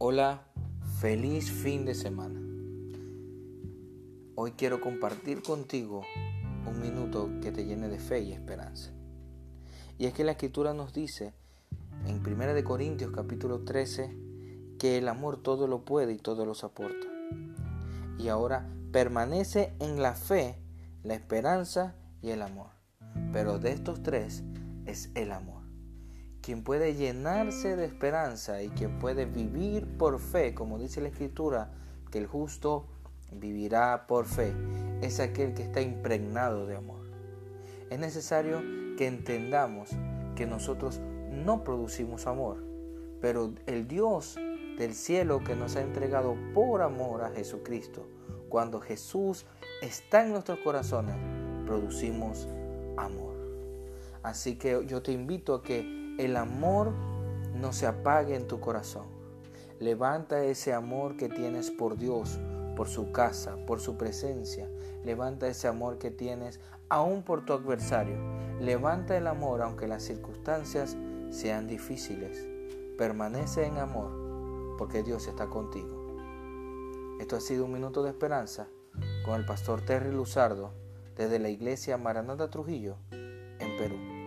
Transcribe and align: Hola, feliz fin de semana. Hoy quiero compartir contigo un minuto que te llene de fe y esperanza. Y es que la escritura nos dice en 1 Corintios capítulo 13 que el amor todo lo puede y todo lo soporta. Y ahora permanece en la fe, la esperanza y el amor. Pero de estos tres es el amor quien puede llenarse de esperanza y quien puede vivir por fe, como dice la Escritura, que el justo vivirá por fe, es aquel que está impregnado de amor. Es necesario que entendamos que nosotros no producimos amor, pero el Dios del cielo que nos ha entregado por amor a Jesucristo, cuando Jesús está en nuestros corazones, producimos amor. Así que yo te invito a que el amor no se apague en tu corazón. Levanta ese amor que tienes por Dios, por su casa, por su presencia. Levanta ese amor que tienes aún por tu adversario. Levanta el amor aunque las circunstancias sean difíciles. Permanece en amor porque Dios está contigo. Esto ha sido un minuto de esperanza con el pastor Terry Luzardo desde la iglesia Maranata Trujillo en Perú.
Hola, 0.00 0.44
feliz 1.00 1.50
fin 1.50 1.84
de 1.84 1.92
semana. 1.92 2.40
Hoy 4.36 4.52
quiero 4.52 4.80
compartir 4.80 5.42
contigo 5.42 6.02
un 6.68 6.80
minuto 6.80 7.28
que 7.42 7.50
te 7.50 7.64
llene 7.64 7.88
de 7.88 7.98
fe 7.98 8.20
y 8.20 8.32
esperanza. 8.32 8.92
Y 9.98 10.06
es 10.06 10.14
que 10.14 10.22
la 10.22 10.30
escritura 10.30 10.72
nos 10.72 10.92
dice 10.92 11.34
en 12.06 12.24
1 12.24 12.62
Corintios 12.62 13.10
capítulo 13.10 13.64
13 13.64 14.16
que 14.78 14.98
el 14.98 15.08
amor 15.08 15.42
todo 15.42 15.66
lo 15.66 15.84
puede 15.84 16.12
y 16.12 16.18
todo 16.18 16.46
lo 16.46 16.54
soporta. 16.54 17.08
Y 18.20 18.28
ahora 18.28 18.70
permanece 18.92 19.74
en 19.80 20.00
la 20.00 20.14
fe, 20.14 20.62
la 21.02 21.14
esperanza 21.14 21.96
y 22.22 22.30
el 22.30 22.42
amor. 22.42 22.70
Pero 23.32 23.58
de 23.58 23.72
estos 23.72 24.00
tres 24.04 24.44
es 24.86 25.10
el 25.16 25.32
amor 25.32 25.57
quien 26.48 26.62
puede 26.62 26.94
llenarse 26.94 27.76
de 27.76 27.84
esperanza 27.84 28.62
y 28.62 28.70
quien 28.70 28.98
puede 28.98 29.26
vivir 29.26 29.86
por 29.98 30.18
fe, 30.18 30.54
como 30.54 30.78
dice 30.78 31.02
la 31.02 31.08
Escritura, 31.08 31.70
que 32.10 32.16
el 32.16 32.26
justo 32.26 32.86
vivirá 33.30 34.06
por 34.06 34.24
fe, 34.24 34.54
es 35.02 35.20
aquel 35.20 35.52
que 35.52 35.62
está 35.62 35.82
impregnado 35.82 36.66
de 36.66 36.76
amor. 36.76 37.02
Es 37.90 37.98
necesario 37.98 38.62
que 38.96 39.06
entendamos 39.06 39.90
que 40.36 40.46
nosotros 40.46 41.02
no 41.30 41.64
producimos 41.64 42.26
amor, 42.26 42.64
pero 43.20 43.52
el 43.66 43.86
Dios 43.86 44.36
del 44.78 44.94
cielo 44.94 45.44
que 45.44 45.54
nos 45.54 45.76
ha 45.76 45.82
entregado 45.82 46.34
por 46.54 46.80
amor 46.80 47.24
a 47.24 47.30
Jesucristo, 47.30 48.08
cuando 48.48 48.80
Jesús 48.80 49.44
está 49.82 50.24
en 50.24 50.32
nuestros 50.32 50.60
corazones, 50.60 51.14
producimos 51.66 52.48
amor. 52.96 53.36
Así 54.22 54.56
que 54.56 54.86
yo 54.86 55.02
te 55.02 55.12
invito 55.12 55.54
a 55.54 55.62
que 55.62 56.07
el 56.18 56.36
amor 56.36 56.92
no 57.54 57.72
se 57.72 57.86
apague 57.86 58.34
en 58.34 58.48
tu 58.48 58.60
corazón. 58.60 59.06
Levanta 59.78 60.44
ese 60.44 60.74
amor 60.74 61.16
que 61.16 61.28
tienes 61.28 61.70
por 61.70 61.96
Dios, 61.96 62.40
por 62.74 62.88
su 62.88 63.12
casa, 63.12 63.56
por 63.66 63.80
su 63.80 63.96
presencia. 63.96 64.68
Levanta 65.04 65.46
ese 65.46 65.68
amor 65.68 65.98
que 65.98 66.10
tienes 66.10 66.60
aún 66.88 67.22
por 67.22 67.44
tu 67.44 67.52
adversario. 67.52 68.16
Levanta 68.60 69.16
el 69.16 69.28
amor 69.28 69.62
aunque 69.62 69.86
las 69.86 70.02
circunstancias 70.02 70.96
sean 71.30 71.68
difíciles. 71.68 72.48
Permanece 72.98 73.64
en 73.64 73.78
amor 73.78 74.76
porque 74.76 75.04
Dios 75.04 75.28
está 75.28 75.46
contigo. 75.46 76.16
Esto 77.20 77.36
ha 77.36 77.40
sido 77.40 77.64
un 77.64 77.72
minuto 77.72 78.02
de 78.02 78.10
esperanza 78.10 78.66
con 79.24 79.34
el 79.34 79.46
pastor 79.46 79.82
Terry 79.82 80.10
Luzardo 80.10 80.72
desde 81.16 81.38
la 81.38 81.48
iglesia 81.48 81.96
Maranata 81.96 82.50
Trujillo 82.50 82.96
en 83.12 83.76
Perú. 83.76 84.17